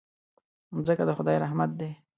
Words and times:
مځکه 0.75 1.03
د 1.07 1.11
خدای 1.17 1.37
رحمت 1.43 1.71
دی. 1.79 1.91